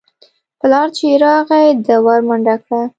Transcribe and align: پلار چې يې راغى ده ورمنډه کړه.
پلار 0.59 0.87
چې 0.97 1.03
يې 1.09 1.15
راغى 1.23 1.63
ده 1.85 1.95
ورمنډه 2.05 2.55
کړه. 2.63 2.81